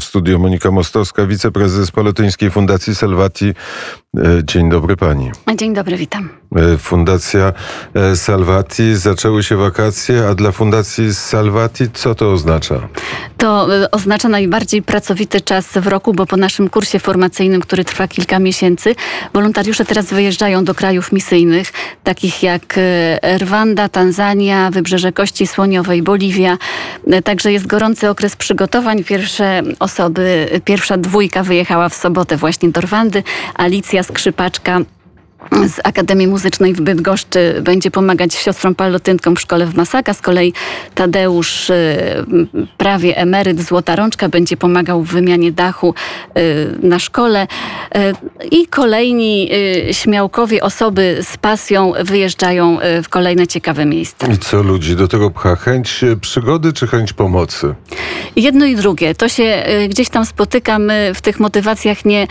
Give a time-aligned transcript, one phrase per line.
[0.00, 3.54] W studiu Monika Mostowska, wiceprezes Polotyńskiej Fundacji Salvati.
[4.18, 5.30] E, dzień dobry pani.
[5.56, 6.28] Dzień dobry, witam.
[6.56, 7.52] E, Fundacja
[7.94, 12.88] e, Salvati, zaczęły się wakacje, a dla Fundacji Salvati co to oznacza?
[13.36, 18.38] To oznacza najbardziej pracowity czas w roku, bo po naszym kursie formacyjnym, który trwa kilka
[18.38, 18.94] miesięcy,
[19.34, 21.72] wolontariusze teraz wyjeżdżają do krajów misyjnych,
[22.04, 22.78] takich jak
[23.38, 26.58] Rwanda, Tanzania, Wybrzeże Kości Słoniowej, Boliwia.
[27.24, 29.04] Także jest gorący okres przygotowań.
[29.04, 33.22] Pierwsze osoby, pierwsza dwójka wyjechała w sobotę właśnie do Rwandy.
[33.54, 34.80] Alicja Skrzypaczka
[35.52, 40.14] z Akademii Muzycznej w Bydgoszczy będzie pomagać siostrom palotynkom w szkole w Masaka.
[40.14, 40.52] Z kolei
[40.94, 41.76] Tadeusz, y,
[42.78, 45.94] prawie emeryt, złota rączka, będzie pomagał w wymianie dachu
[46.38, 47.46] y, na szkole.
[47.96, 49.50] Y, I kolejni
[49.92, 54.26] śmiałkowie, osoby z pasją wyjeżdżają w kolejne ciekawe miejsca.
[54.26, 55.56] I co ludzi do tego pcha?
[55.56, 57.74] Chęć przygody czy chęć pomocy?
[58.36, 59.14] Jedno i drugie.
[59.14, 60.78] To się gdzieś tam spotyka.
[60.78, 62.26] My w tych motywacjach nie,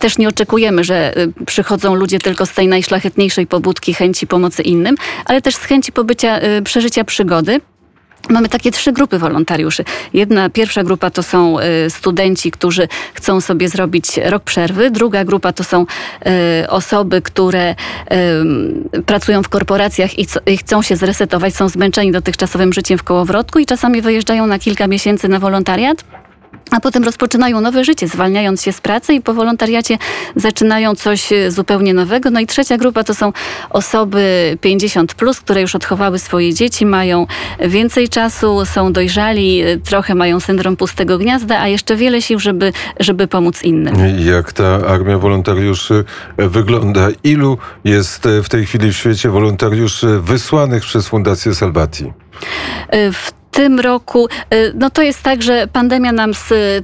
[0.00, 1.14] też nie oczekujemy, że
[1.46, 6.42] przychodzą ludzie tylko z tej najszlachetniejszej pobudki chęci pomocy innym, ale też z chęci pobycia,
[6.42, 7.60] y, przeżycia przygody.
[8.28, 9.84] Mamy takie trzy grupy wolontariuszy.
[10.14, 14.90] Jedna, pierwsza grupa to są y, studenci, którzy chcą sobie zrobić rok przerwy.
[14.90, 15.86] Druga grupa to są
[16.62, 17.74] y, osoby, które
[19.06, 24.02] pracują w korporacjach i, chcą się zresetować, są zmęczeni dotychczasowym życiem w kołowrotku i czasami
[24.02, 26.04] wyjeżdżają na kilka miesięcy na wolontariat
[26.72, 29.98] a potem rozpoczynają nowe życie, zwalniając się z pracy i po wolontariacie
[30.36, 32.30] zaczynają coś e, zupełnie nowego.
[32.30, 33.32] No i trzecia grupa to są
[33.70, 37.26] osoby 50, plus, które już odchowały swoje dzieci, mają
[37.60, 42.72] więcej czasu, są dojrzali, e, trochę mają syndrom pustego gniazda, a jeszcze wiele sił, żeby,
[43.00, 43.94] żeby pomóc innym.
[44.26, 46.04] Jak ta armia wolontariuszy
[46.36, 47.08] wygląda?
[47.24, 52.12] Ilu jest w tej chwili w świecie wolontariuszy wysłanych przez Fundację Salvati?
[52.88, 56.32] E, w tym roku, y, no to jest tak, że pandemia nam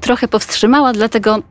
[0.01, 1.43] trochę powstrzymała, dlatego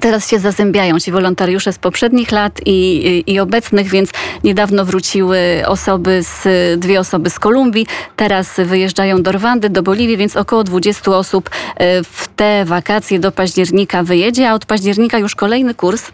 [0.00, 4.10] Teraz się zazębiają ci wolontariusze z poprzednich lat i, i, i, obecnych, więc
[4.44, 10.36] niedawno wróciły osoby z, dwie osoby z Kolumbii, teraz wyjeżdżają do Rwandy, do Boliwii, więc
[10.36, 15.74] około 20 osób y, w te wakacje do października wyjedzie, a od października już kolejny
[15.74, 16.10] kurs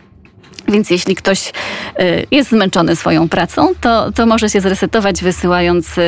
[0.71, 1.53] więc jeśli ktoś y,
[2.31, 6.03] jest zmęczony swoją pracą, to, to może się zresetować, wysyłając y,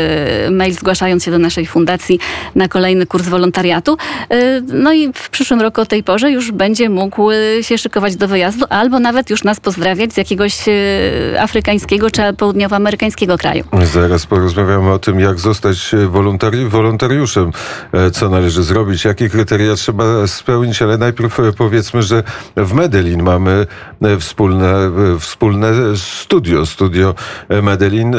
[0.50, 2.18] mail, zgłaszając się do naszej fundacji
[2.54, 3.96] na kolejny kurs wolontariatu.
[4.32, 7.30] Y, no i w przyszłym roku o tej porze już będzie mógł
[7.60, 10.56] się szykować do wyjazdu, albo nawet już nas pozdrawiać z jakiegoś
[11.40, 13.64] afrykańskiego czy południowoamerykańskiego kraju.
[13.92, 17.50] Zaraz porozmawiamy o tym, jak zostać wolontari wolontariuszem,
[17.92, 22.22] e, co należy zrobić, jakie kryteria trzeba spełnić, ale najpierw e, powiedzmy, że
[22.56, 23.66] w Medellin mamy
[24.02, 27.14] e, wspólne wspólne, wspólne studio, studio
[27.62, 28.16] Medellin.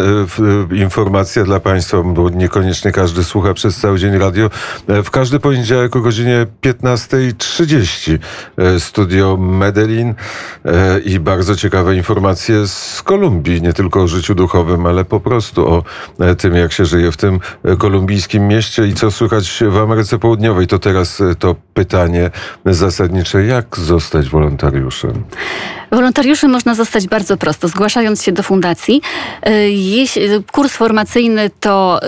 [0.71, 4.49] Informacja dla Państwa, bo niekoniecznie każdy słucha przez cały dzień radio.
[4.87, 8.19] W każdy poniedziałek o godzinie 15.30
[8.79, 10.13] studio Medellin
[11.05, 15.83] i bardzo ciekawe informacje z Kolumbii, nie tylko o życiu duchowym, ale po prostu o
[16.37, 17.39] tym, jak się żyje w tym
[17.77, 20.67] kolumbijskim mieście i co słychać w Ameryce Południowej.
[20.67, 22.31] To teraz to pytanie
[22.65, 25.23] zasadnicze, jak zostać wolontariuszem?
[25.91, 29.01] Wolontariuszem można zostać bardzo prosto, zgłaszając się do fundacji.
[29.47, 31.99] Y, kurs formacyjny to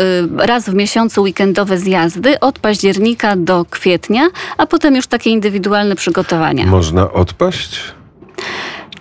[0.43, 4.27] y, raz w miesiącu weekendowe zjazdy od października do kwietnia,
[4.57, 6.65] a potem już takie indywidualne przygotowania.
[6.65, 7.79] Można odpaść?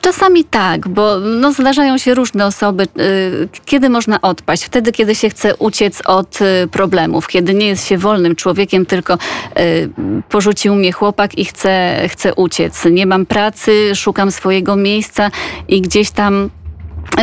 [0.04, 2.86] Czasami tak, bo no, zdarzają się różne osoby.
[3.00, 4.64] Y, kiedy można odpaść?
[4.64, 9.14] Wtedy, kiedy się chce uciec od y, problemów, kiedy nie jest się wolnym człowiekiem, tylko
[9.14, 9.90] y,
[10.28, 12.84] porzucił mnie chłopak i chce, chce uciec.
[12.90, 15.30] Nie mam pracy, szukam swojego miejsca
[15.68, 16.50] i gdzieś tam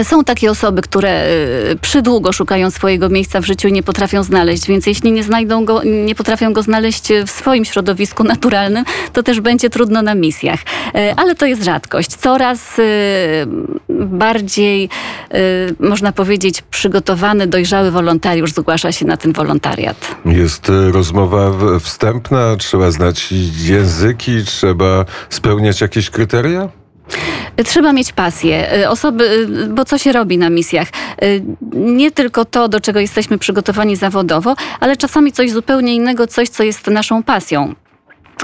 [0.04, 1.26] są takie osoby, które
[1.72, 5.66] y, przydługo szukają swojego miejsca w życiu i nie potrafią znaleźć, więc jeśli nie znajdą
[5.66, 10.60] go, nie potrafią go znaleźć w swoim środowisku naturalnym, to też będzie trudno na misjach.
[10.60, 12.16] Y, ale to jest rzadkość.
[12.16, 12.84] Coraz y,
[13.90, 14.90] bardziej,
[15.80, 20.16] można powiedzieć, przygotowany, dojrzały wolontariusz zgłasza się na ten wolontariat.
[20.26, 26.81] Jest rozmowa wstępna, trzeba znać języki, trzeba spełniać jakieś kryteria?
[27.66, 28.78] Trzeba mieć pasję.
[28.82, 30.88] Y, osoby, y, bo co się robi na misjach?
[31.24, 31.44] Y,
[31.74, 36.64] nie tylko to, do czego jesteśmy przygotowani zawodowo, ale czasami coś zupełnie innego, coś, co
[36.64, 37.76] jest naszą pasją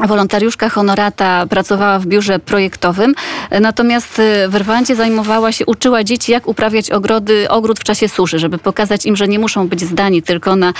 [0.05, 3.15] wolontariuszka honorata pracowała w biurze projektowym,
[3.61, 8.57] natomiast w Rwandzie zajmowała się, uczyła dzieci, jak uprawiać ogrody, ogród w czasie suszy, żeby
[8.57, 10.73] pokazać im, że nie muszą być zdani tylko na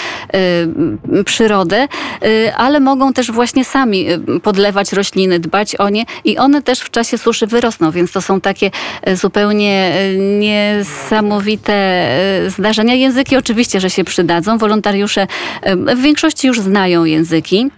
[1.20, 1.88] y, przyrodę,
[2.24, 4.08] y, ale mogą też właśnie sami
[4.44, 8.42] podlewać rośliny, dbać o nie i one też w czasie suszy wyrosną, więc to są
[8.42, 8.72] takie
[9.14, 9.92] zupełnie
[10.40, 12.08] niesamowite
[12.48, 12.94] zdarzenia.
[12.94, 14.58] Języki oczywiście, że się przydadzą.
[14.58, 15.28] Wolontariusze
[15.96, 17.70] w większości już znają języki.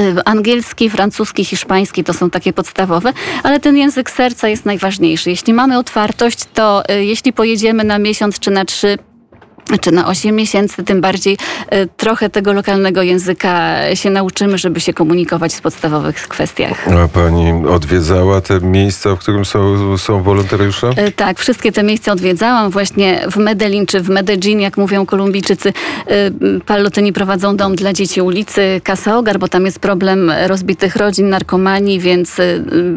[0.00, 3.12] Y, Angielski, francuski, hiszpański to są takie podstawowe,
[3.42, 5.30] ale ten język serca jest najważniejszy.
[5.30, 8.98] Jeśli mamy otwartość, to y, jeśli pojedziemy na miesiąc czy na trzy,
[9.80, 11.34] czy na 8 miesięcy, tym bardziej
[11.74, 16.88] y, trochę tego lokalnego języka się nauczymy, żeby się komunikować w podstawowych kwestiach.
[17.04, 20.90] A pani odwiedzała te miejsca, w którym są, są wolontariusze?
[20.96, 22.70] E, Tak, wszystkie te miejsca odwiedzałam.
[22.70, 25.72] Właśnie w Medellin czy w Medellin, jak mówią Kolumbijczycy,
[26.06, 26.30] e,
[26.66, 32.00] Pallotyni prowadzą dom dla dzieci ulicy Casa Ogar, bo tam jest problem rozbitych rodzin, narkomanii,
[32.00, 32.42] więc e,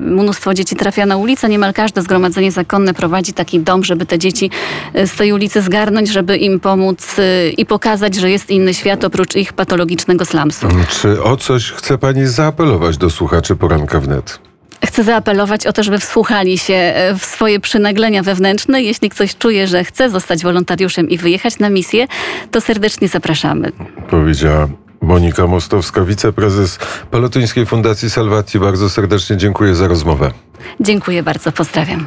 [0.02, 1.50] mnóstwo dzieci trafia na ulicę.
[1.50, 4.50] Niemal każde zgromadzenie zakonne prowadzi taki dom, żeby te dzieci
[4.94, 9.04] e, z tej ulicy zgarnąć, żeby im pomóc e, i pokazać, że jest inny świat
[9.04, 10.68] oprócz ich patologicznego slumsu.
[11.02, 14.40] Czy o coś chce pani zaapelować do słuchaczy poranka wnet?
[14.86, 18.84] Chcę zaapelować o to, żeby wsłuchali się e, w swoje przynaglenia wewnętrzne.
[18.84, 22.08] Jeśli ktoś czuje, że chce zostać wolontariuszem i wyjechać na misję,
[22.52, 23.72] to serdecznie zapraszamy.
[24.10, 24.68] Powiedziała
[25.02, 26.80] Monika Mostowska, wiceprezes
[27.12, 28.60] Palotyńskiej Fundacji Salvati.
[28.60, 30.32] Bardzo serdecznie dziękuję za rozmowę.
[30.80, 32.06] Dziękuję bardzo, pozdrawiam.